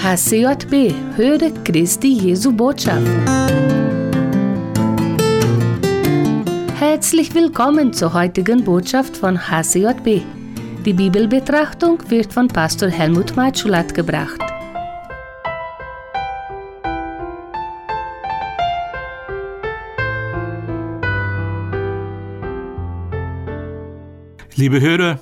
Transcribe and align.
HCJB, 0.00 0.94
höre 1.16 1.50
Christi 1.64 2.12
Jesu 2.12 2.52
Botschaft. 2.52 3.04
Herzlich 6.78 7.34
willkommen 7.34 7.92
zur 7.92 8.14
heutigen 8.14 8.62
Botschaft 8.62 9.16
von 9.16 9.36
HCJB. 9.50 10.22
Die 10.84 10.92
Bibelbetrachtung 10.92 11.98
wird 12.08 12.32
von 12.32 12.46
Pastor 12.46 12.88
Helmut 12.88 13.34
Matschulat 13.34 13.92
gebracht. 13.92 14.40
Liebe 24.54 24.80
Hörer, 24.80 25.18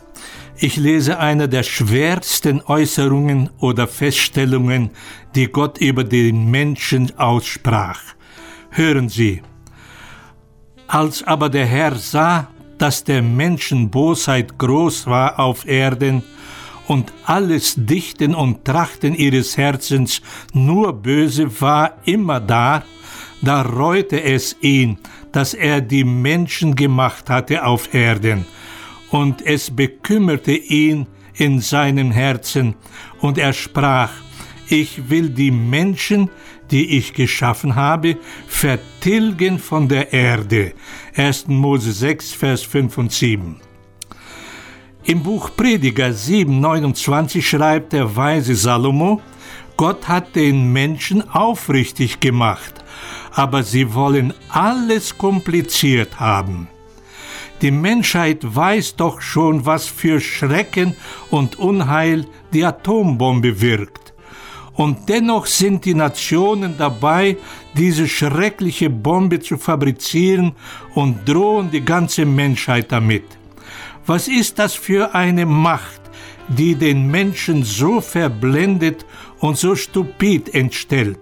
ich 0.58 0.76
lese 0.76 1.18
eine 1.18 1.48
der 1.48 1.62
schwersten 1.62 2.62
Äußerungen 2.62 3.50
oder 3.58 3.86
Feststellungen, 3.86 4.90
die 5.34 5.46
Gott 5.46 5.78
über 5.78 6.04
den 6.04 6.50
Menschen 6.50 7.16
aussprach. 7.18 8.00
Hören 8.70 9.08
Sie. 9.08 9.42
Als 10.88 11.22
aber 11.22 11.48
der 11.48 11.66
Herr 11.66 11.94
sah, 11.96 12.48
dass 12.78 13.04
der 13.04 13.22
Menschen 13.22 13.90
Bosheit 13.90 14.58
groß 14.58 15.06
war 15.06 15.38
auf 15.38 15.66
Erden 15.66 16.22
und 16.86 17.12
alles 17.24 17.74
Dichten 17.76 18.34
und 18.34 18.64
Trachten 18.64 19.14
ihres 19.14 19.56
Herzens 19.56 20.22
nur 20.52 20.92
böse 20.92 21.60
war 21.60 21.98
immer 22.04 22.40
da, 22.40 22.82
da 23.42 23.62
reute 23.62 24.22
es 24.22 24.56
ihn, 24.60 24.98
dass 25.32 25.54
er 25.54 25.80
die 25.80 26.04
Menschen 26.04 26.74
gemacht 26.74 27.28
hatte 27.28 27.64
auf 27.64 27.92
Erden 27.92 28.46
und 29.10 29.44
es 29.44 29.74
bekümmerte 29.74 30.52
ihn 30.52 31.06
in 31.34 31.60
seinem 31.60 32.10
Herzen, 32.10 32.74
und 33.20 33.38
er 33.38 33.52
sprach, 33.52 34.10
ich 34.68 35.10
will 35.10 35.30
die 35.30 35.50
Menschen, 35.50 36.30
die 36.70 36.96
ich 36.96 37.12
geschaffen 37.12 37.76
habe, 37.76 38.16
vertilgen 38.46 39.58
von 39.58 39.88
der 39.88 40.12
Erde. 40.12 40.72
1. 41.14 41.48
Mose 41.48 41.92
6, 41.92 42.32
Vers 42.32 42.62
5 42.62 42.98
und 42.98 43.12
7. 43.12 43.60
Im 45.04 45.22
Buch 45.22 45.50
Prediger 45.56 46.12
7, 46.12 46.58
29 46.58 47.48
schreibt 47.48 47.92
der 47.92 48.16
weise 48.16 48.56
Salomo, 48.56 49.20
Gott 49.76 50.08
hat 50.08 50.34
den 50.34 50.72
Menschen 50.72 51.28
aufrichtig 51.30 52.18
gemacht, 52.18 52.82
aber 53.30 53.62
sie 53.62 53.94
wollen 53.94 54.34
alles 54.48 55.16
kompliziert 55.16 56.18
haben. 56.18 56.68
Die 57.62 57.70
Menschheit 57.70 58.40
weiß 58.42 58.96
doch 58.96 59.20
schon, 59.20 59.64
was 59.64 59.86
für 59.86 60.20
Schrecken 60.20 60.94
und 61.30 61.58
Unheil 61.58 62.26
die 62.52 62.64
Atombombe 62.64 63.60
wirkt. 63.60 64.12
Und 64.74 65.08
dennoch 65.08 65.46
sind 65.46 65.86
die 65.86 65.94
Nationen 65.94 66.76
dabei, 66.76 67.38
diese 67.74 68.06
schreckliche 68.06 68.90
Bombe 68.90 69.40
zu 69.40 69.56
fabrizieren 69.56 70.52
und 70.94 71.26
drohen 71.26 71.70
die 71.70 71.82
ganze 71.82 72.26
Menschheit 72.26 72.92
damit. 72.92 73.24
Was 74.04 74.28
ist 74.28 74.58
das 74.58 74.74
für 74.74 75.14
eine 75.14 75.46
Macht, 75.46 76.02
die 76.48 76.74
den 76.74 77.06
Menschen 77.06 77.64
so 77.64 78.02
verblendet 78.02 79.06
und 79.38 79.56
so 79.56 79.74
stupid 79.74 80.54
entstellt? 80.54 81.18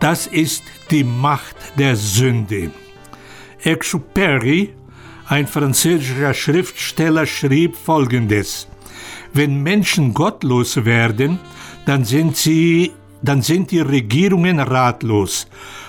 Das 0.00 0.26
ist 0.26 0.64
die 0.90 1.04
Macht 1.04 1.56
der 1.78 1.94
Sünde. 1.94 2.72
Exupéry 3.62 4.70
ein 5.28 5.46
französischer 5.46 6.34
Schriftsteller 6.34 7.26
schrieb 7.26 7.76
Folgendes. 7.76 8.68
Wenn 9.32 9.62
Menschen 9.62 10.14
gottlos 10.14 10.84
werden, 10.84 11.38
dann 11.84 12.04
sind 12.04 12.36
sie, 12.36 12.92
dann 13.22 13.42
sind 13.42 13.70
die 13.70 13.80
Regierungen 13.80 14.60
ratlos, 14.60 15.48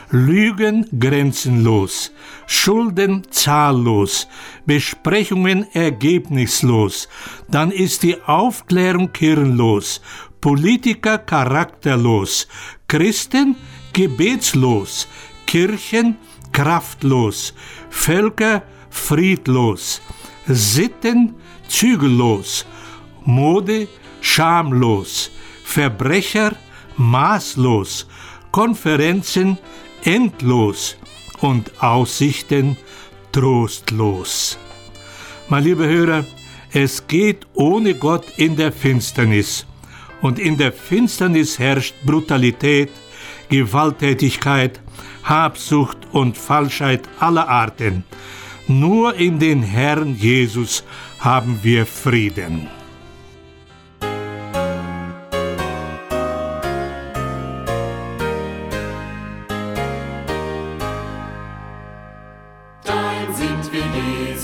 Lügen 0.09 0.87
grenzenlos, 0.97 2.11
Schulden 2.45 3.27
zahllos, 3.29 4.27
Besprechungen 4.65 5.67
ergebnislos, 5.73 7.09
dann 7.49 7.71
ist 7.71 8.03
die 8.03 8.21
Aufklärung 8.23 9.11
kirnlos, 9.11 10.01
Politiker 10.41 11.17
charakterlos, 11.17 12.47
Christen 12.87 13.55
gebetslos, 13.93 15.07
Kirchen 15.45 16.15
kraftlos, 16.53 17.53
Völker 17.89 18.63
friedlos, 18.89 20.01
Sitten 20.47 21.35
zügellos, 21.67 22.65
Mode 23.25 23.87
schamlos, 24.21 25.29
Verbrecher 25.63 26.55
maßlos, 26.97 28.07
Konferenzen 28.51 29.57
endlos 30.03 30.97
und 31.41 31.71
Aussichten 31.81 32.77
trostlos. 33.31 34.57
Mein 35.49 35.63
lieber 35.63 35.85
Hörer, 35.85 36.25
es 36.71 37.07
geht 37.07 37.45
ohne 37.53 37.93
Gott 37.93 38.25
in 38.37 38.55
der 38.55 38.71
Finsternis. 38.71 39.65
Und 40.21 40.39
in 40.39 40.57
der 40.57 40.73
Finsternis 40.73 41.59
herrscht 41.59 41.93
Brutalität, 42.03 42.89
Gewalttätigkeit, 43.49 44.81
Habsucht 45.23 45.97
und 46.11 46.37
Falschheit 46.37 47.07
aller 47.19 47.47
Arten. 47.47 48.03
Nur 48.67 49.15
in 49.15 49.39
den 49.39 49.63
Herrn 49.63 50.15
Jesus 50.15 50.83
haben 51.19 51.59
wir 51.63 51.85
Frieden. 51.85 52.67
Dein 62.83 63.33
sind 63.33 63.71
wir 63.71 63.83
Jesus. 63.85 64.36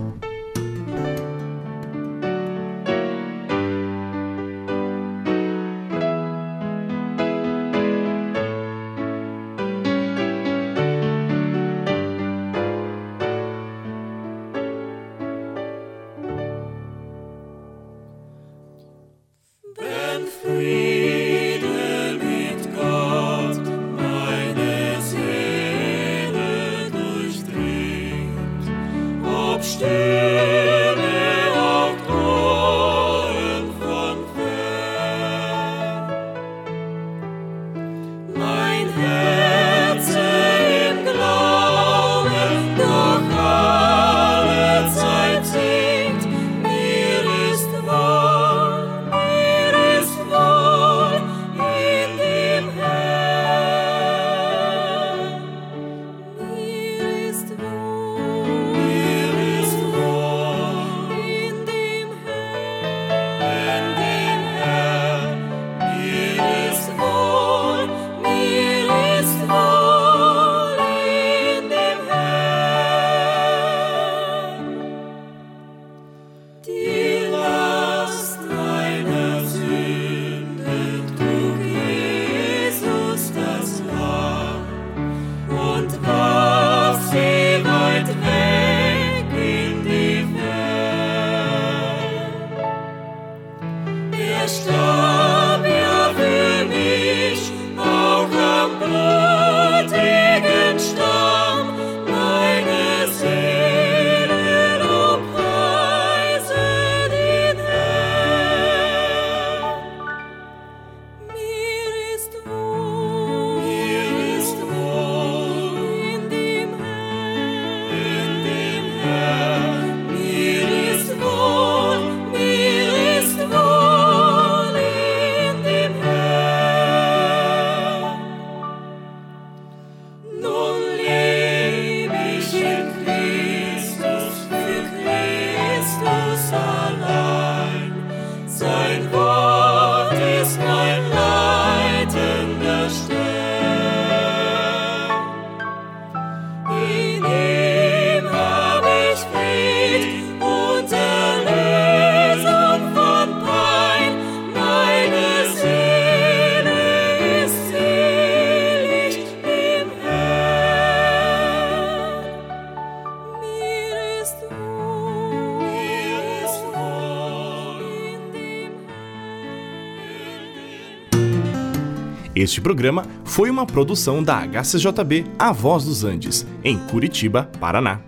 Este 172.39 172.61
programa 172.61 173.05
foi 173.25 173.51
uma 173.51 173.67
produção 173.67 174.23
da 174.23 174.47
HCJB 174.47 175.25
A 175.37 175.51
Voz 175.51 175.85
dos 175.85 176.05
Andes, 176.05 176.47
em 176.63 176.79
Curitiba, 176.79 177.51
Paraná. 177.59 178.01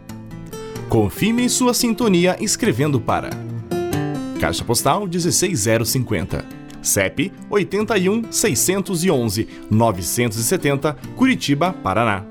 Confirme 0.88 1.48
sua 1.48 1.74
sintonia 1.74 2.36
escrevendo 2.40 3.00
para 3.00 3.30
Caixa 4.38 4.64
Postal 4.64 5.08
16050, 5.08 6.44
CEP 6.80 7.32
81 7.50 8.30
611 8.30 9.48
970, 9.68 10.96
Curitiba, 11.16 11.72
Paraná. 11.72 12.24